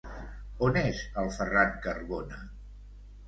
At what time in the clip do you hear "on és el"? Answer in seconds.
0.67-1.29